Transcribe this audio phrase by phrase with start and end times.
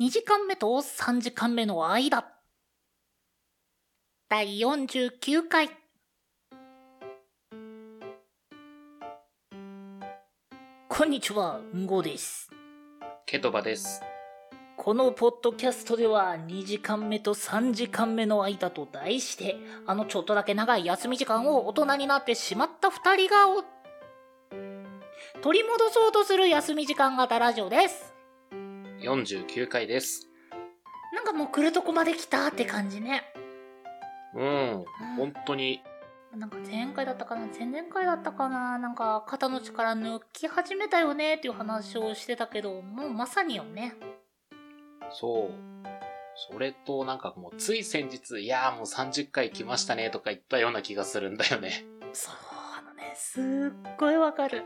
[0.00, 2.24] 2時間目と3時間目の間。
[4.28, 5.70] 第49回。
[10.88, 12.48] こんにちは、んごです。
[13.26, 14.00] ケトバです。
[14.76, 23.64] このポッドキャストでは2時間目と3時間目の間と題して、あのちょっとだけ長い休み時間を大人になってしまった2人がお
[25.42, 28.17] 取り戻そうとする休み時間型ラジオです。
[29.00, 30.28] 49回です。
[31.14, 33.22] なんかもう来るとこまで来たって感じね。
[34.34, 34.84] うん、
[35.16, 35.82] 本当に、
[36.36, 37.46] なんか前回だったかな？
[37.46, 38.78] 前々回だったかな？
[38.78, 43.94] なんか肩の力抜き始めたよねっていう話をしてたけど、もうまさによね。
[45.10, 45.50] そう。
[46.50, 51.84] それと、なんかもう、つい先日、いやーもう30回来ましたねとか言ったような気がするんだよね。
[52.12, 52.34] そう、
[52.78, 54.62] あのね、すっごいわかる。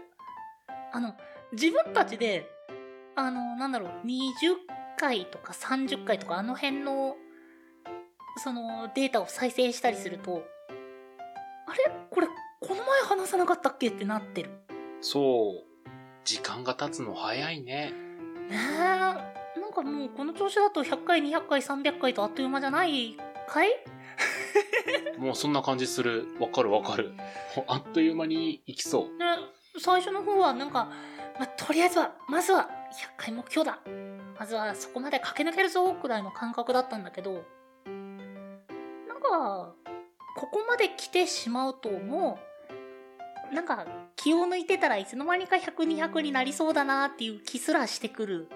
[0.93, 1.15] あの、
[1.53, 2.47] 自分たちで、
[3.15, 4.57] あの、なんだろう、20
[4.99, 7.17] 回とか30回とかあの辺の、
[8.43, 10.43] そのデータを再生したりすると、
[11.67, 11.93] あれ？
[12.11, 12.27] これ、
[12.61, 13.89] この前話さなかったっけ？
[13.89, 14.51] ってなってる。
[15.01, 15.89] そう。
[16.25, 17.93] 時間が経つの早いね。
[18.49, 18.57] ね
[19.57, 23.17] え、なんかもうこの調子だと100回、200回、300回とあっという間じゃない
[23.49, 23.69] かい？
[25.19, 26.29] もうそんな感じする。
[26.41, 27.13] わかるわかる。
[27.67, 29.19] あっという間に行きそう。
[29.19, 29.27] ね、
[29.79, 30.91] 最初の方はなんか、
[31.39, 33.81] まあ、とりあえずは、まずは100回目標だ。
[34.39, 37.45] まずはそこまで駆け抜けるぞくらいの感覚だったんだけど、
[37.85, 39.75] なんか、
[40.37, 42.39] ここまで来てしまうとも
[43.51, 48.49] う、なんか気を抜いてたらいつの間にか100、200になりそうだなっていう気すらしてくる。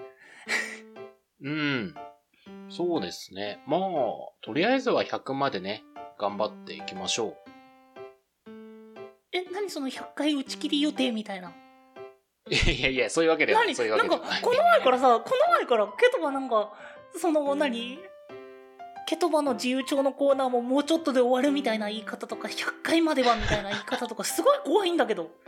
[1.41, 1.95] うん。
[2.69, 3.61] そうですね。
[3.67, 3.79] まあ、
[4.41, 5.83] とりあえずは100までね、
[6.19, 7.35] 頑張っていきましょ
[9.31, 11.53] え、何その100回打ち切り予定みたいな？
[12.49, 12.53] う。
[12.53, 13.67] いやいやいや、そういうわけではない。
[13.67, 13.75] 何？
[13.75, 14.41] そういうわなんかけではない。
[14.41, 16.73] この前からさこの前からケトバなんか
[17.15, 17.99] その何？
[19.07, 25.31] ケトバの自由帳のコーナーももうちょっとで終わるみたいな言い方とか100回まではみたいな言い方とかすごい怖いんだけど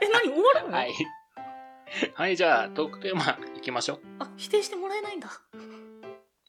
[0.00, 0.32] え何？
[0.32, 0.92] 終わるの、はい。
[2.14, 4.00] はい、じゃあ、トークテーマ行きましょう。
[4.18, 5.28] あ否定してもらえないんだ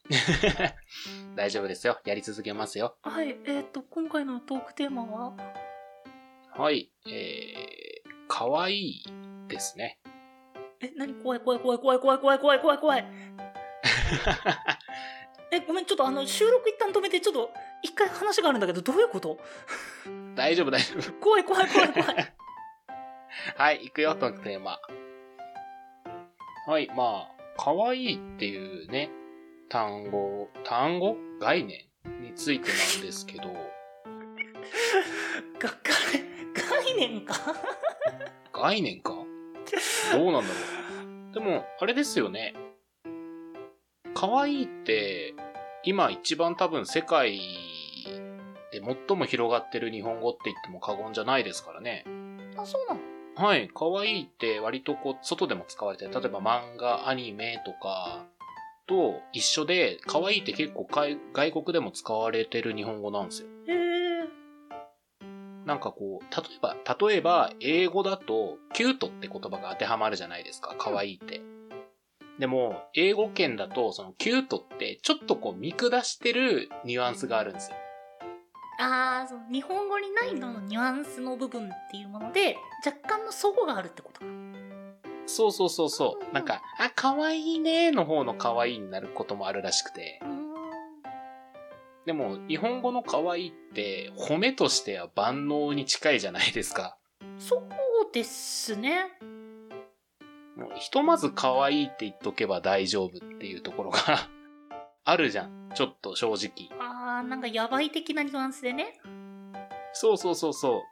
[1.36, 1.98] 大丈夫ですよ。
[2.04, 2.96] やり続けますよ。
[3.02, 5.34] はいえっ、と今回のトークテーマは？
[6.56, 6.90] はい。
[7.06, 9.02] えー、かわいい
[9.48, 9.98] ですね。
[10.80, 11.14] え何？
[11.14, 13.06] 怖い怖い怖い怖い怖い怖い怖い怖い怖い。
[15.52, 17.50] えごめんちょっとあの収録一旦止めてちょっと
[17.82, 19.38] 一回話があるんだけどどういうこと？
[20.34, 21.12] 大丈夫、大丈夫。
[21.14, 22.34] 怖い怖い怖い怖い。
[23.56, 24.78] はい、行くよ、トークテーマ。
[26.66, 29.10] はい、まあ、かわいいっていうね、
[29.68, 31.16] 単語、単語？
[31.40, 31.84] 概念
[32.20, 33.44] についてなんですけど、
[35.58, 37.34] が概概念か？
[38.56, 39.10] 概念か
[40.12, 40.54] どうなんだろ
[41.30, 41.34] う。
[41.34, 42.54] でも、あれですよね。
[44.14, 45.34] 可愛いって、
[45.84, 47.38] 今一番多分世界
[48.72, 52.04] で最も広がってる日本語って言っても過言じゃないですからね。
[52.56, 53.00] あそうなの？
[53.36, 58.24] はい、可愛いって割とこう、外でも使われてる、例えば漫画、アニメとか
[58.86, 63.48] と一緒で、可愛いって結構外外国でも使われてる日本語なんですよ。
[63.68, 63.75] へえ
[65.66, 70.76] なんかこう、例えば、例えば、英語だと、キュートって言葉が当てはまるじゃないですか。
[70.78, 71.40] 可愛いって。
[72.38, 77.76] でも、英語圏だと、その、キュートって、ちょっとこう、見下してるニュアンスがあるんですよ。
[78.78, 84.26] ああ、そう日本語にないののニュアンスの部分っていうもので、若干の齟齬があるってことか。
[85.26, 86.32] そうそうそうそう。
[86.34, 90.20] なんか、あ、可愛いねの方の可愛いになることもあるらしくて。
[90.22, 90.35] うーん。
[92.06, 96.96] でも、日本語の可愛いって、褒めとしては万能に近いじゃないですか。
[97.36, 97.60] そう
[98.12, 99.06] ですね。
[100.56, 103.98] もうひとまず可愛いって言っとけば大丈夫っていうところが
[105.04, 105.70] あるじゃん。
[105.74, 106.70] ちょっと正直。
[106.80, 108.98] ああ、なんかやばい的なニュアンスでね。
[109.92, 110.82] そうそうそうそう。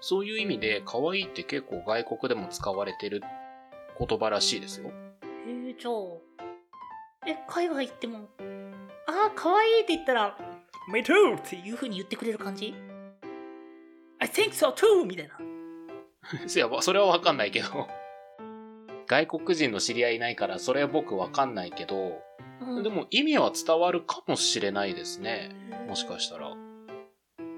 [0.00, 3.22] そういう意味で、可愛いって結構外国でも使われてる
[3.98, 4.88] 言葉らしいですよ。
[4.88, 4.92] へ
[5.70, 6.34] え、じゃあ。
[7.26, 8.28] え、海外行っても、
[9.06, 10.36] ああ、可愛いって言ったら、
[10.92, 11.38] Me too!
[11.38, 12.74] っていう風に言ってくれる感じ
[14.18, 15.04] ?I think so too!
[15.04, 15.38] みたいな。
[16.44, 17.88] いや、それはわかんないけど。
[19.06, 22.22] 外国人の知り合いいないから、それは僕わかんないけど、
[22.60, 25.50] うんでも意味は伝わるかもしれないですね。
[25.86, 26.54] もしかしたら。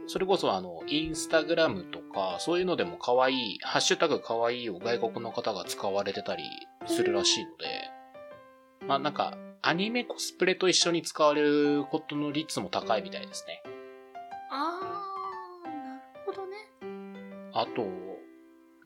[0.09, 6.45] それこそあの、インスタグラムとか、そういうのでも可愛い、ハッシュタグ可愛いを外国の方が使われてたり
[6.87, 7.91] するらしいので、
[8.87, 13.63] まあなんか、アニメコスプレと一緒に使われることの率も高いみたいですね。
[14.51, 14.81] あ
[15.65, 16.57] あ、なるほどね。
[17.53, 17.87] あと、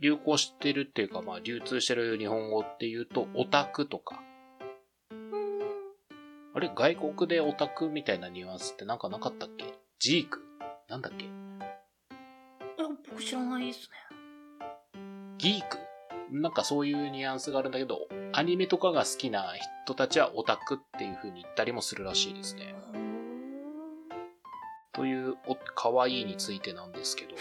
[0.01, 4.23] 流行してるっていうか、まあ流通してる日本語っていうと、オタクとか、
[6.55, 6.73] あれ？
[6.75, 9.67] 外国でオタクみたいなニュアンスってなんかなかったっけ？
[9.99, 10.43] ジーク？
[10.89, 11.27] なんだっけ？
[11.27, 14.99] いや僕知らないですね。
[15.37, 15.79] ギーク？
[16.33, 19.55] なんかそういうニュアンスがあるんだけど、アニメとかが好きな
[19.85, 22.75] 人たちはオタクっていう風に言ったりもするらしいですね。
[24.93, 27.33] という、お、可愛いについてなんですけど。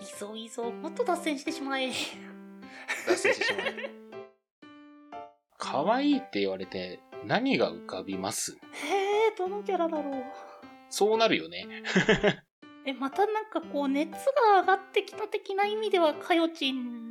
[0.00, 1.90] いそういそう、もっと脱線してしまえ。
[3.06, 3.66] 脱線してしまう。
[5.58, 8.52] 可愛いって言われて何が浮かびます？
[8.72, 10.24] へえ、どのキャラだろう。
[10.90, 11.66] そうなるよね。
[12.84, 17.01] え、またなんかこう、熱が上がってきた的な意味では、かよちん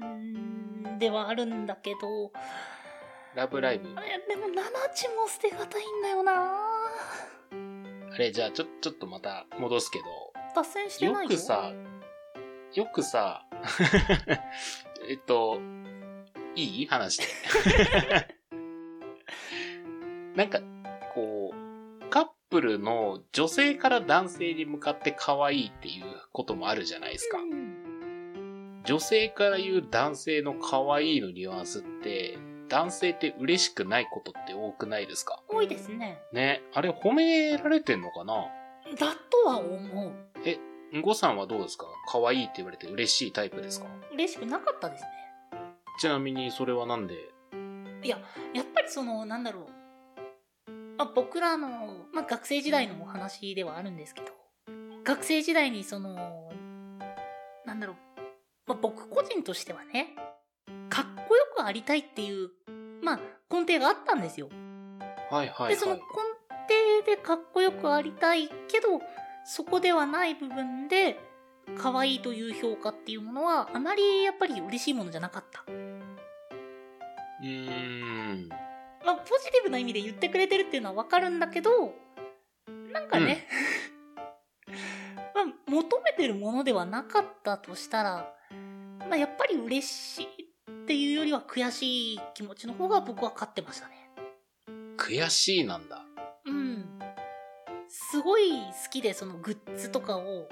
[1.01, 2.31] ではあるんだけど、
[3.35, 3.89] ラブライブ？
[3.89, 3.93] え、
[4.29, 6.31] でも、ナナチも捨てがたいんだよな
[8.13, 10.05] あれ、じゃあちょ、ちょっとまた戻すけど、
[10.55, 11.21] 脱線してないよ。
[11.23, 11.73] よくさ、
[12.75, 13.45] よくさ、
[15.09, 15.59] えっと、
[16.55, 16.85] いい？
[16.85, 17.23] 話で。
[20.35, 20.59] なんか、
[21.15, 27.39] こう、カップルの女性から男性に向かって可愛いっていうこともあるじゃないですか。
[27.39, 27.70] うん
[28.91, 35.41] 女性から言う男性の可愛いのニュアンスって、男性って嬉しくないことって多くないですか？
[35.47, 36.19] 多いですね。
[36.33, 38.47] ね、あれ褒められてんのかな？
[38.99, 40.11] だとは思う。
[40.43, 40.59] え、
[40.97, 41.85] んごさんはどうですか？
[42.11, 43.87] 可愛いって言われて嬉しいタイプですか？
[44.11, 45.09] 嬉しくなかったですね。
[46.01, 47.13] ちなみにそれはなんで？
[48.03, 48.19] いや、
[48.53, 49.61] やっぱりその、なんだろ
[50.67, 50.71] う。
[50.97, 51.69] まあ、僕らの、
[52.11, 54.27] まあ、学生時代のお話ではあるんですけど、
[55.05, 56.51] 学生時代にその、
[57.65, 57.95] なんだろう。
[58.71, 60.15] まあ、僕個人としてはね、
[60.89, 62.49] かっこよくありたいっていう、
[63.03, 63.19] まあ、
[63.53, 64.47] 根底があったんですよ。
[65.29, 66.05] はいはいで、そのはい根。
[66.71, 69.01] 底でかっこよくありたいけど、
[69.43, 71.19] そこではない部分で、
[71.77, 75.65] 可愛いという評価っていうものは、あまりやっぱり嬉しいものじゃなかった。
[75.67, 78.49] うーん。
[79.05, 81.93] まあ、ポジティブな意味で言ってくれてるっていうのはわかるんだけど、
[82.93, 83.47] なんかね、
[85.35, 88.33] まあ、求めてるものではなかったとしたら、
[89.11, 90.25] まあ、やっぱり嬉しい
[90.83, 94.09] っていうよりは悔しい気持ちの方が僕は勝ってましたね。
[94.97, 96.05] 悔しいなんだ。
[96.45, 96.97] うん。
[97.89, 100.47] すごい好きで、そのグッズとかを、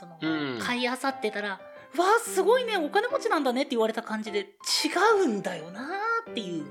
[0.00, 0.58] その、うん。
[0.58, 1.60] 買い漁ってたら、わ
[2.16, 4.48] あ、すごいね、お金持ちなんだねって言われた感じで、違
[5.22, 6.66] うんだよなーっていう。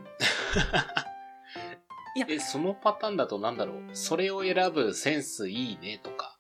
[2.28, 3.96] え、そのパターンだとなんだろう？
[3.96, 6.38] それを選ぶセンスいいねとか。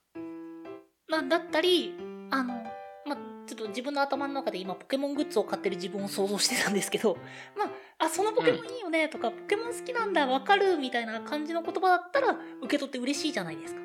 [1.07, 1.95] まあ、だったり、
[2.29, 2.68] あの、まあ、
[3.49, 7.17] ちょっと自分の頭の中で今ポケモングッズを買ってる自分を想像してたんですけど、
[7.57, 13.81] まあ、あ、そのポケモンいいよねとか、ポケモン好きなんだ、わかるみたいな感じの言葉だったら、受け取って嬉しいじゃないですか。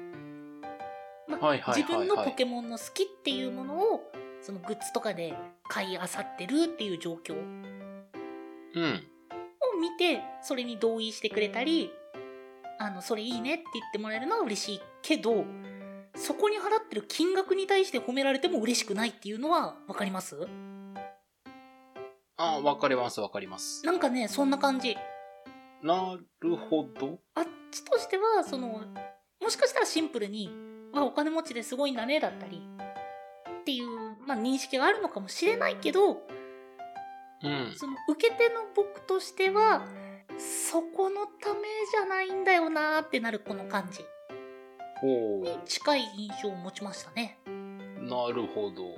[1.26, 4.12] まあはいはいはいはい自分のポケモンの好きっていうものを、
[4.42, 5.34] そのグッズとかで
[5.68, 9.08] 買い漁ってるっていう状況をうん。
[9.80, 11.90] 見て、それに同意してくれたり、
[12.78, 15.44] あの、それいいねって言ってもらえるのは嬉しいけど、
[16.16, 20.36] そこに払ってる金額に対して褒められても嬉しくないっていうのはわかります？
[22.36, 23.84] あ、わかりますわかります。
[23.84, 24.96] なんかね、そんな感じ。
[25.82, 27.18] なるほど。
[27.34, 28.80] あっちとしては、その、
[29.40, 30.50] もしかしたらシンプルに、
[30.94, 32.62] あ、お金持ちですごいんだね、だったり、
[33.60, 33.88] っていう、
[34.26, 36.22] まあ認識があるのかもしれないけど、
[37.42, 37.72] うん。
[37.76, 39.84] その受け手の僕としては、
[40.38, 44.06] そこのためじゃないんだよなーってなるこの感じほ
[45.04, 47.38] に近い印象を持ちましたね。
[47.46, 47.50] う。
[48.02, 48.94] なるほど。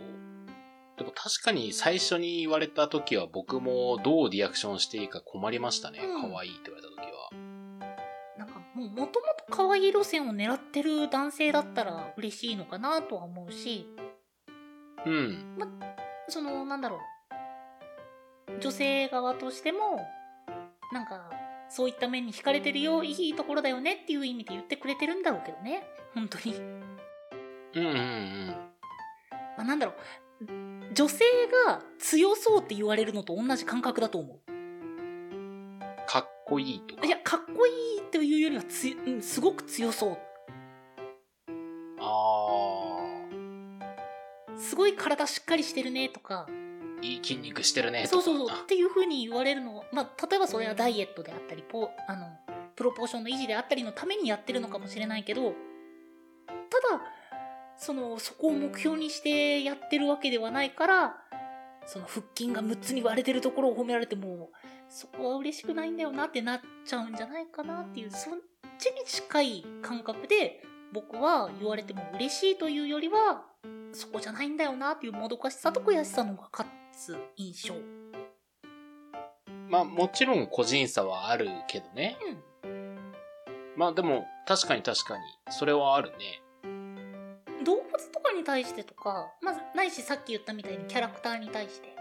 [0.97, 6.01] でも確かに最初に言われた時は僕もどうリアクションしていいか困りましたね。
[6.03, 7.31] うん可愛いって言われた時は。
[8.39, 13.87] なんかもうもともと可愛い路線を狙ってる男性だったら嬉しいのかなとは思うし、
[15.05, 15.59] うん。
[16.29, 17.01] そのなんだろう。
[18.61, 20.01] 女性側としても、
[20.93, 21.31] なんか、
[21.69, 25.87] そういった面に惹かれてるよ、いいところだよねっていう意味で言ってくれてるんだろうけどね。
[26.15, 26.55] 本当に。
[26.55, 28.47] うんうんうん。
[28.49, 28.57] ま
[29.59, 29.97] あ、なんだろう。
[30.93, 31.25] 女性
[31.67, 34.39] が強そうって言われるのと同じ感覚だと思
[36.07, 37.07] かっこいいとかう。
[37.07, 37.11] い。
[37.11, 40.19] や、かっこいいっていうよりはつ、うん、すごく強そう。
[41.99, 42.97] あ
[44.59, 46.66] すごい体しっかりしてるねとか、ー、
[47.03, 48.07] いい筋肉してるね。
[48.07, 52.27] そうそうそうっていう風に言われるのは、まあ、例えばそれはダイエットであったり、ポあの、
[52.75, 55.55] プロポーションの維持であったりのためにやってるのかもしれないけど、
[56.47, 57.03] ただ、
[57.79, 61.17] その、そこを目標にしてやってるわけではないから、
[61.87, 64.51] その腹筋が6つに割れてるところを褒められても、
[64.89, 68.39] そこは嬉しくないんだよなってなっちゃうんじゃないかなっていう、そっ
[68.79, 70.63] ちに近い感覚で、
[70.93, 73.45] 僕は言われても嬉しいというよりは、
[73.93, 77.75] そこじゃないんだよなっていうもどかしさと悔しさの方が勝つ印象。
[79.69, 82.17] まあもちろん個人差はあるけどね。
[83.77, 86.43] まあでも、確かに確かに、それはあるね。
[87.65, 91.95] 動物とかに対してとか、まず、ないしさっき言ったみたいにキャラクターに対して。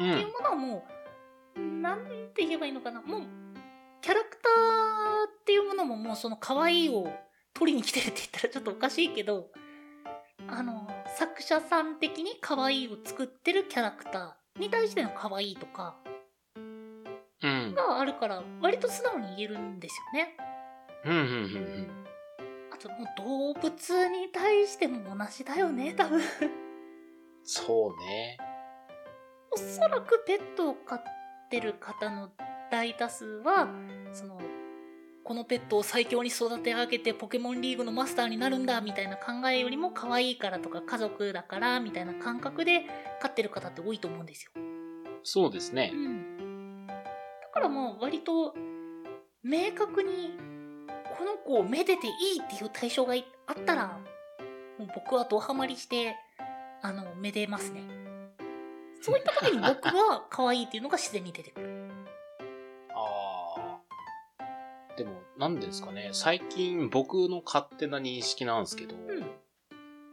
[0.00, 0.04] う。
[0.04, 0.86] っていうんものはも
[1.56, 2.04] う、なん
[2.34, 3.00] て言えばいいのかな。
[3.00, 3.22] もう、
[4.02, 7.10] キャラクターっていうものももうその可愛いを
[7.54, 9.46] 取りに来てるって言ったらちょっとおかしいけど、
[10.48, 10.86] あの、
[11.18, 15.96] 作者さん的に可愛いを作ってるキャラクターに対しての可愛いとか
[17.42, 17.74] うん。
[17.74, 20.36] があるから、割と素直に言えるんですよね。
[21.04, 21.88] うん、うん、うん、
[22.72, 22.98] あとも
[23.52, 26.20] う動物に対しても同じだよね、多分。
[27.42, 28.38] そうね。
[29.50, 31.02] おそらくペットを飼っ
[31.50, 32.30] てる方の
[32.70, 33.68] 大多数は、
[35.28, 42.86] このペットを最強に育て上げてポケモンリーグのマスターになるんだみたいな考えよりも可愛いからとか家族だからみたいな感覚で
[43.20, 44.52] 飼ってる方って多いと思うんですよ。
[45.24, 45.96] そうですねう。
[45.98, 46.86] ん。
[46.86, 46.94] だ
[47.52, 48.54] からもう割と
[49.42, 50.30] 明確に
[51.18, 53.98] この子をめでていいっていう対象がいあったら、
[54.78, 56.16] もう僕はドハマりして、
[56.80, 57.82] あの、めでますね。
[59.02, 61.67] そういった時に僕は可愛いっていうのが自然に出てくる。
[65.38, 66.10] なんですかね。
[66.12, 69.24] 最近僕の勝手な認識なんですけど、うん。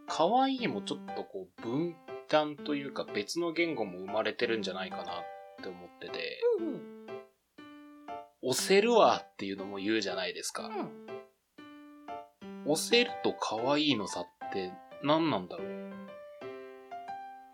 [0.08, 1.96] 可愛いもちょっとこう分
[2.30, 5.06] 断というか別の言語も生まれてるんじゃないかなっ
[5.64, 6.82] て思ってて、うんうん。
[8.44, 10.68] 押せるわっていうのも言うじゃないですか。
[10.68, 10.92] うん。
[12.72, 14.72] 押せると可愛いの差って
[15.04, 15.68] 何なんだろう？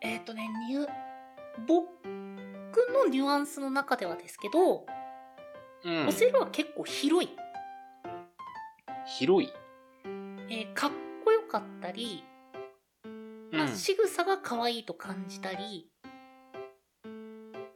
[0.02, 0.88] えっ、とね、ニュ、
[1.68, 1.88] 僕
[2.92, 4.86] のニュアンスの中ではですけど、
[5.86, 6.12] うんオ。
[6.12, 7.30] セロは結構広い。
[9.18, 9.52] 広い。
[10.50, 10.92] えーかっ
[11.24, 12.24] こよかったり、
[13.52, 13.76] まあ、うん。
[13.76, 15.90] 仕草が可愛いと感じたり、
[17.04, 17.10] ま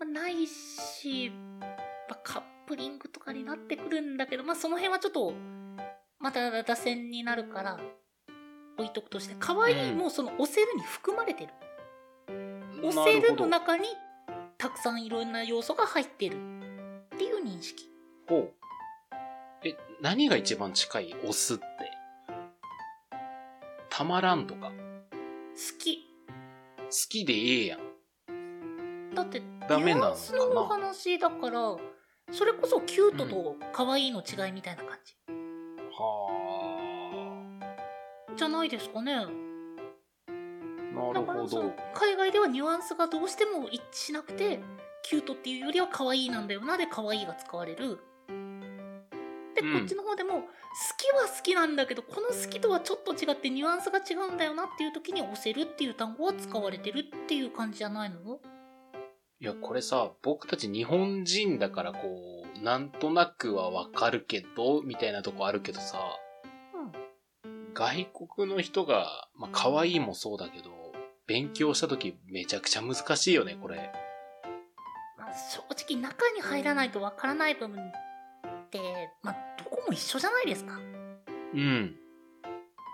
[0.02, 1.68] あ、ないし、ま
[2.12, 5.34] あ、カップリングとかになってくるんだけど、まあ、その辺はちょっと、
[6.20, 7.80] また打線になるから、
[8.78, 11.54] 置いとくとして、可愛いもその押せるに含まれてる。
[12.84, 13.88] 押せるの中に、
[14.58, 16.38] たくさんいろんな要素が入ってる
[17.14, 17.90] っていう認識。
[18.28, 18.65] ほう。
[19.66, 21.16] え、何が一番近い？
[21.24, 21.66] 押すって。
[23.90, 24.68] たまらんとか。
[24.68, 24.74] 好好
[25.80, 26.06] き。
[27.10, 27.80] きでええやん。
[29.16, 30.38] だって、ダメなのかな？
[30.38, 31.76] のお話だから、
[32.32, 35.16] それこそキュートと可愛いの違いみたいな感じ。
[35.92, 36.30] は
[38.36, 39.14] じゃないですかね。
[39.16, 39.22] あ。
[39.22, 39.32] なる
[40.96, 41.76] ほだからそのど。
[41.94, 44.60] 海外ではニュアンスがどうしても一致しなくて
[45.02, 48.00] キュートっていうよりは可愛いなんだよなで可愛いが使われる
[49.74, 50.42] こっちの方でも好
[50.98, 58.40] きは好きなんだけどこの好きとはちょっと違ってニュアンスが違うんだよなっていう時に押せるっていう単語は使われてるっていう感じじゃないの？
[59.42, 66.00] いや、これさ、僕たち日本人だからこう、なんとなくはわかるけど、みたいなとこあるけどさ、
[67.44, 67.74] うん。
[67.74, 70.72] 外国の人が、まあ、可愛いもそうだけど、
[71.28, 73.92] 勉強した時めちゃくちゃ難しいよね、これ。
[75.18, 77.78] まあ、正直中に入らないとわからない部分
[78.66, 78.80] って、
[79.24, 80.80] まあ、どこも一緒じゃないですか
[81.54, 81.96] うん。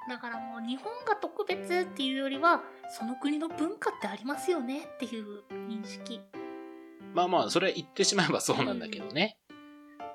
[0.09, 6.19] だからもう日本が特別っていうよりはその国の文化ってありますよねっていう認識
[7.13, 9.37] まあまあ、それは言ってしまえばそうなんだけどね。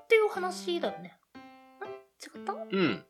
[0.05, 1.19] っていう話だよね。
[1.83, 1.85] ん
[2.39, 2.53] 違った？
[2.53, 3.05] うん。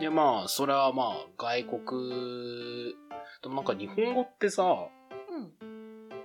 [0.00, 2.94] いやまあ、それはまあ、外国、
[3.42, 5.01] でもなんか日本語ってさ、うん。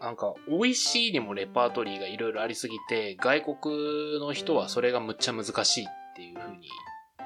[0.08, 6.70] なんか、美味しいにもレパートリーがいろいろありすぎて、外国の人はそれがむっちゃ難しいっていう風に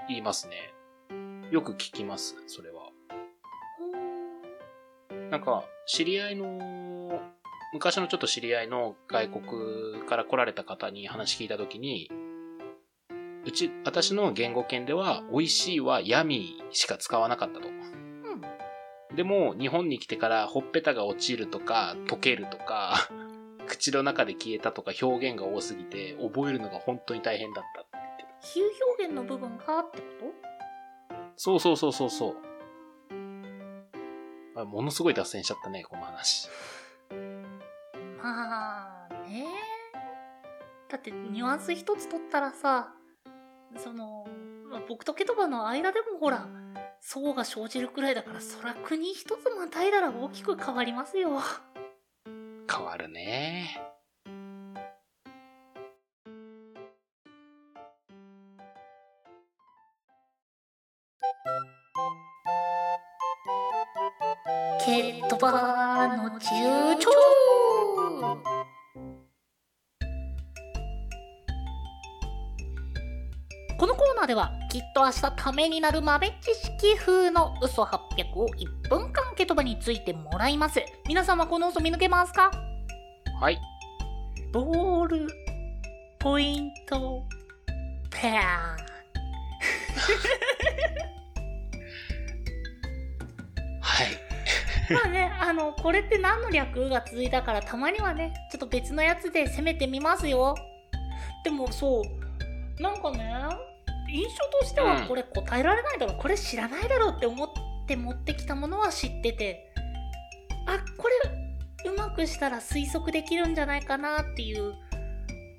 [0.09, 0.73] 言いますね。
[1.51, 2.89] よく聞きます、それは。
[5.29, 7.21] なんか、知り合いの、
[7.71, 12.09] 昔のちょっと知り合いの外国から来られた方に話聞いたときに、
[13.45, 17.69] うち、私の言語圏では、美味しいは闇しか使わなかったと。
[19.11, 19.15] うん。
[19.15, 23.09] でも、日本に来てから、ほっぺたが落ちるとか、溶けるとか、
[23.67, 28.29] 口の中で消えたとか表現が多すぎて、覚えるのが本当に大変だったって言ってた。
[28.47, 30.33] 比喩表現の部分がってこ
[31.35, 32.35] そうそうそうそうそう。
[34.55, 36.47] あものすごい脱線しちゃったね、この話。
[36.47, 37.15] と
[38.21, 39.45] まあね。
[40.89, 42.93] だってニュアンス一つ取ったらさ、
[43.77, 44.25] その、
[44.69, 46.47] まあ僕とケトバの間でもほら、
[47.03, 51.41] 層が生じるくらいだから、そら国一つまたいだら大きく変わりますよ。
[52.72, 53.81] 変わるね。
[64.86, 66.39] ケトバの中
[67.00, 67.10] 長
[73.77, 80.81] このコーナーではきっと明日ためになる豆知識風の嘘800を1分間ケトバについてもらいます。
[81.09, 82.49] 皆様この嘘見抜けますか？
[83.41, 83.59] はい。
[84.53, 85.27] ボール
[86.19, 87.21] ポイント。
[88.09, 88.77] ペア
[93.81, 94.07] はい。
[94.95, 100.55] まあねあのこれって何の略が続いたからたまにはねちょっと別のやつで攻めてみますよ。
[101.43, 103.70] でもそうなんかね
[104.11, 107.49] 印象としてはうんこれ答えられないだろう、これ知らないだろうって思っ
[107.87, 109.73] て持ってきたものは知ってて
[110.67, 114.73] あこれうまくしたら推測できるんじゃないかなっていう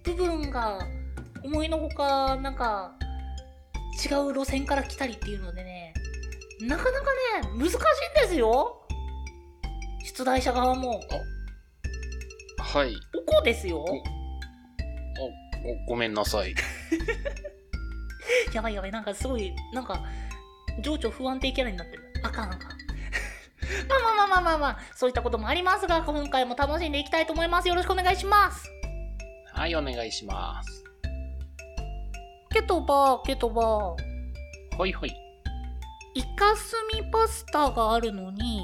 [0.04, 0.86] 部分が
[1.42, 2.94] 思いのほかなんか
[4.04, 5.94] 違う路線から来たりっていうのでね
[6.60, 7.06] なかなか
[7.42, 7.78] ね難しいん
[8.22, 8.86] ですよ
[10.04, 11.00] 出題者側も
[12.58, 12.94] はい。
[13.14, 13.84] おこですよ
[15.86, 16.54] ごごめんなさい。
[18.52, 20.02] やばいやばいなんかすごいなんか
[20.80, 22.60] 情緒不安定キャラになってるあかんあかん
[23.88, 28.68] まあまあまあまあまあまあそういったこともありますが今回も楽しんでいきたいと思いますよろしくお願いします
[29.52, 30.82] はい、お願いします。
[32.50, 33.96] ケトバケトバは
[34.86, 35.14] いはい。
[36.14, 38.62] イカスミパスタがあるのに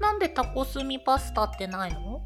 [0.00, 2.22] なんでタコスミパスタってないの？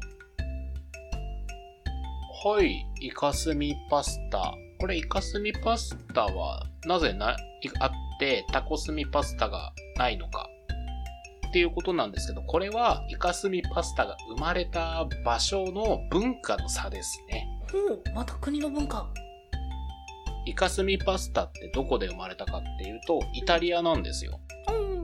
[2.45, 4.53] はい、イカスミパスタ。
[4.79, 7.35] これ、イカスミパスタは、なぜな、い
[7.79, 10.47] あって、タコスミパスタがないのか。
[11.49, 17.47] っていうことなんですけど、これは、イカスミパスタが生まれた場所の文化の差ですね。
[17.71, 19.09] ほうまた国の文化
[20.45, 24.39] イカスミパスタってどこで生まれたかっていうと、イタリアなんですよ。
[24.69, 25.03] うん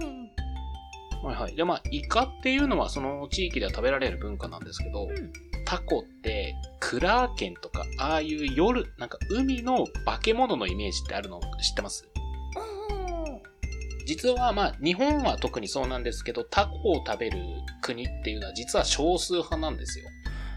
[1.26, 1.56] はいはい。
[1.56, 5.32] で、まあ、イカっていうのはその地域では食べられる文化なんですけど、うん
[5.66, 6.56] タコって、
[6.88, 12.08] クラーケンとか、ああいう夜、なんか海の化け物のイメージってあるの知ってます？
[12.90, 17.40] うん実はまあ、日本は特にそうなんですけど、タコを食べる
[17.82, 20.06] 国っていうのは実は少数派なんですよ。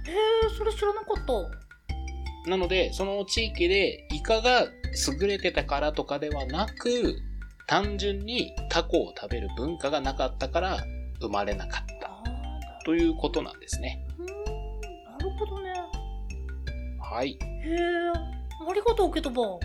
[0.07, 0.14] へえ
[0.57, 2.50] それ知らなかった。
[2.50, 4.66] なので、その地域でイカが
[5.20, 7.16] 優れてたからとかではなく、
[7.66, 10.85] 単純にタコを食べる文化がなかったから
[11.20, 12.11] 生まれなかった。
[12.85, 14.05] ということなんですね。
[14.18, 14.24] な
[15.24, 15.67] るほどね
[17.11, 17.33] はい。
[17.33, 17.38] へえ
[18.68, 19.59] ありがとうケトバは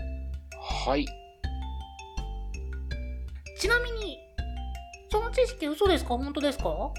[0.97, 1.05] い。
[3.59, 4.17] ちなみに
[5.09, 6.09] その知識嘘ですか？
[6.17, 6.91] 本当ですか？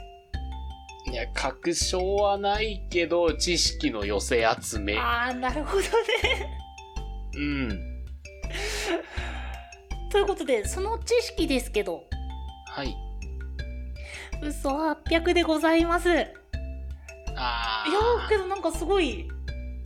[1.06, 4.96] いや、確証はないけど、知識の寄せ集め。
[4.96, 5.88] ああなるほどね
[7.36, 7.68] うん。
[10.10, 12.04] ということでその知識ですけど
[12.68, 12.94] はい。
[14.42, 16.26] 嘘800でございますいや
[17.36, 19.28] あーけどなんかすごい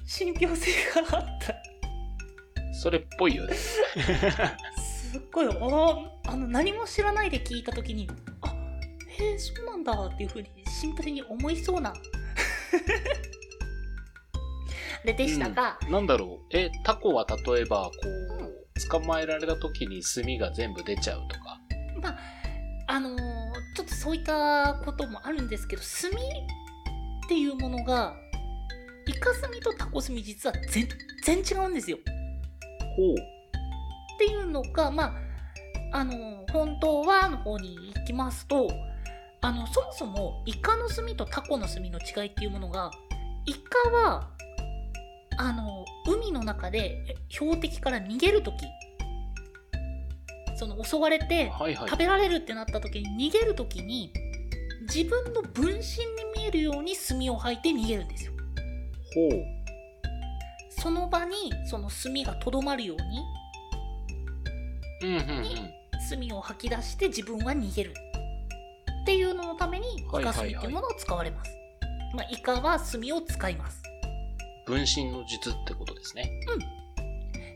[0.08, 1.56] 信憑性があったー、
[2.72, 3.54] それっぽいよね。
[3.54, 5.50] すっごいあ
[6.34, 8.08] の何も知らないで聞いた時に
[8.40, 8.48] あ
[9.06, 11.92] へえそうなんだっていうふうにシンプルに思いそうな
[15.04, 16.56] ででしたが、なんだろう。
[16.56, 21.60] え、タコは例えば、こう、捕まえられた時に炭が全部出ちゃうとか。
[22.02, 22.18] まあ
[22.88, 23.18] あのー
[23.74, 26.14] ちょっとそういったこともあるんですけど炭っ
[27.28, 28.16] ていうものが
[29.08, 30.88] イカ炭とタコ炭実は全
[31.24, 31.98] 然違うんですよ。
[32.96, 33.14] ほう。
[33.14, 35.14] っていうのがま
[35.92, 38.68] ああのー本当はの方に行きますと
[39.42, 42.90] あのそもそもイカの炭とタコの炭の違いっていうものが
[43.44, 44.30] イカは
[45.36, 48.54] あの海の中でえ標的から逃げる時
[50.56, 51.52] その襲われて。
[51.86, 54.12] 食べられるってなった時に逃げる時に
[54.92, 55.80] 自分の分身に
[56.34, 58.32] 見えるように炭を吐いて逃げるんですよ
[59.14, 59.30] ほう。
[60.70, 63.24] その場にその炭がとどまるように
[65.02, 65.78] うんうんうん。
[66.08, 67.92] 炭を吐き出して自分は逃げる
[69.02, 71.50] っていうののためにイカ炭っていうものを使われます、
[72.14, 73.82] まあ、イカは炭を使います
[74.66, 76.30] 分身の術ってことですね。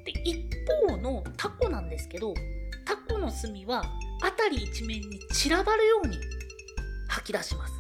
[0.05, 0.43] で一
[0.89, 2.33] 方のタコなんですけど
[2.87, 3.85] タコの炭は
[4.23, 6.17] 辺り一面に散らばるように
[7.09, 7.75] 吐き出します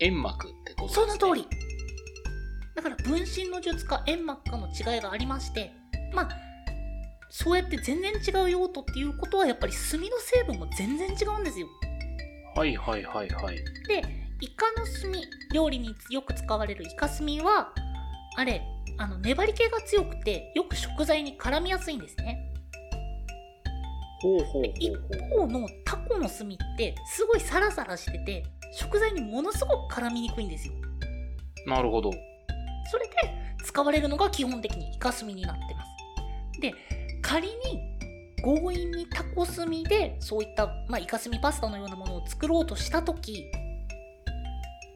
[0.00, 1.06] 煙幕ってことですね。
[1.18, 1.67] その通り
[2.78, 5.72] だから分身の術か煙幕かの違いがありまして
[6.14, 6.28] まあ
[7.28, 11.66] そうやって全然違う用途っていうことはやっぱり炭の成分も全然違うんですよ
[12.54, 13.56] はいはいはいはい。
[13.88, 14.04] で
[14.40, 15.10] イカの炭
[15.52, 17.72] 料理によく使われるイカ炭は
[18.36, 18.62] あれ
[18.96, 22.54] あの粘り気が強くてよく食材に絡みやすいんですね
[24.22, 24.94] ほうほうで一
[25.34, 30.74] 方のタコの炭ってすごいサラサラしてて食材にものすごく絡みにくいんですよ
[31.66, 32.12] なるほど。
[32.90, 33.14] それで
[33.64, 36.60] 使われるのが基本的にイカ炭になってます。
[36.60, 36.74] で
[37.22, 37.98] 仮に
[38.42, 43.44] 強引にタコスミでそういった、まあ、イカスミパスタのようなものを作ろうとした時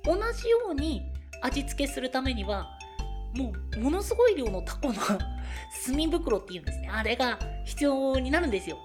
[0.05, 1.03] 同じように
[1.43, 2.67] 味付けするためには
[3.35, 4.95] もうものすごい量のタコの
[5.87, 6.89] 炭袋っていうんですね。
[6.89, 8.79] あれが必要になるんですよ。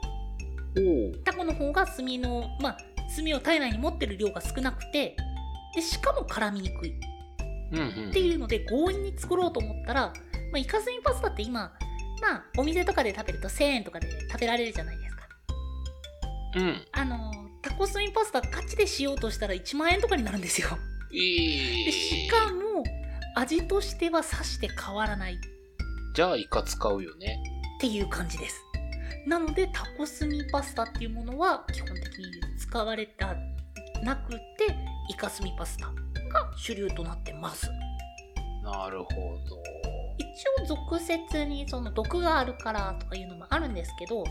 [1.26, 2.78] タコの方が炭のまあ
[3.16, 5.16] 炭を体内に持ってる量が少なくて
[5.76, 6.94] でしかも絡みにくい
[7.68, 10.14] っていうので強引に作ろうと思ったら、ま
[10.56, 11.72] あ、イカスミパスタって今
[12.22, 15.24] まあお店とかで食べると1000円とかで食べられるじゃないですか。
[16.56, 16.86] うん。
[16.92, 20.70] あのタコスミパスタガチでしようとしたら1万円とかになるんですよ。
[21.12, 21.86] いい。
[21.86, 22.84] でしかも
[23.36, 25.34] 味としてはさして変わらない。
[25.34, 25.38] っ
[26.14, 27.40] じゃあイカ使うよね。
[27.80, 28.64] ていう感じです。
[29.28, 33.36] なのでタコスミパスタっていうものは基本的に使われた
[34.04, 34.40] なくて
[35.10, 37.70] イカスミパスタが主流となってます。
[38.64, 39.58] なるほど。
[40.18, 44.24] 一応俗説にその毒があるからとかいうのもあるんですけど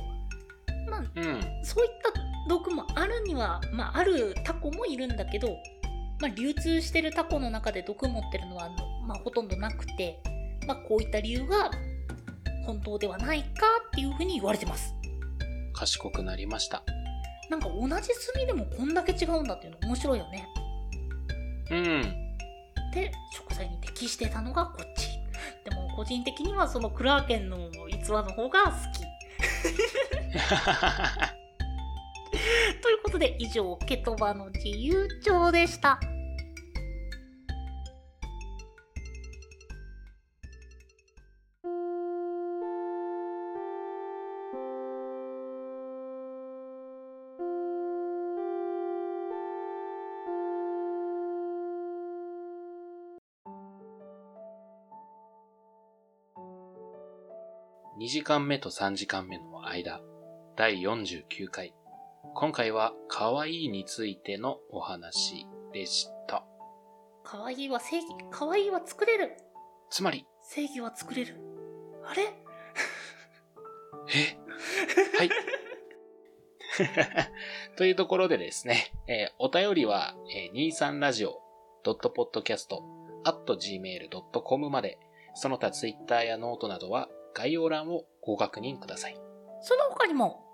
[0.88, 1.40] まあうん。
[1.64, 2.12] そういった
[2.48, 5.48] 毒もあるには、まあ、あるタコもいるんだけど、
[6.20, 8.70] まあ、流通してるタコの中で毒持ってるのは、
[9.06, 10.20] まあ、ほとんどなくて、
[10.66, 11.70] まあ、こういった理由が
[12.64, 13.46] 本当ではないか
[13.88, 14.94] っていうふうに言われてます。
[15.76, 16.82] 賢くなりました
[17.50, 20.48] なんか同じ炭でもこんだけ違うんだっていうの面白いよね。
[21.70, 22.02] うん。
[22.92, 25.08] で食材に適してたのがこっち。
[25.68, 29.06] でも個人的にはそのクラーケンの逸話の方が好き。
[32.82, 35.98] ということで以上ケトバの自由帳でした
[58.06, 60.00] 2時間目と3時間目の間、
[60.54, 61.74] 第49回。
[62.36, 66.44] 今回は、可愛いについてのお話でした。
[67.24, 69.36] 可愛いは正義可愛いは作れる
[69.90, 71.34] つまり、正義は作れる
[72.04, 72.22] あれ？
[74.14, 74.38] え？
[75.18, 75.30] はい。
[77.76, 80.70] というところでですね、えーお便りは、えー、
[81.82, 84.96] 23radio.podcast.gmail.com まで、
[85.34, 89.20] その他ツイッターやノートなどは概要欄をご確認ください。
[89.60, 90.46] その他にも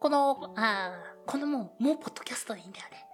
[0.00, 3.06] このあーこのもうもうポッドキャストでいいんだよね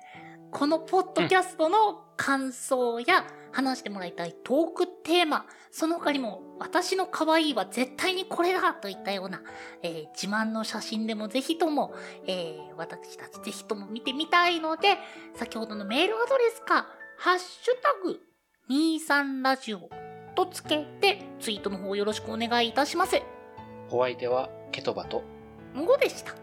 [0.50, 9.40] このポッドキャストの感想や話してもらいたいトークテーマその他にも私の可愛いは絶対にこれだといったような、
[9.82, 11.94] えー自慢の写真でもぜひとも、
[12.26, 14.96] えー私たちぜひとも見てみたいので
[15.36, 18.18] 先ほどのメールアドレスかハッシュタグ
[18.68, 20.09] 23ラジオ
[20.44, 23.20] とつけてツイートの方よろしくお願いいたします。
[23.90, 25.22] お相手はケトバと
[25.74, 26.34] 5でした。